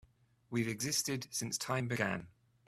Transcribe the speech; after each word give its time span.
We've 0.49 0.67
existed 0.67 1.27
since 1.29 1.59
time 1.59 1.87
began. 1.87 2.25